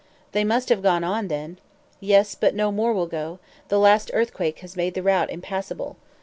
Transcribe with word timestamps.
"They 0.31 0.43
must 0.43 0.69
have 0.69 0.81
gone 0.81 1.03
on 1.03 1.27
then." 1.27 1.59
"Yes, 1.99 2.33
but 2.33 2.55
no 2.55 2.71
more 2.71 2.91
will 2.91 3.05
go; 3.05 3.37
the 3.67 3.77
last 3.77 4.09
earthquake 4.15 4.61
has 4.61 4.75
made 4.75 4.95
the 4.95 5.03
route 5.03 5.29
impassable." 5.29 5.95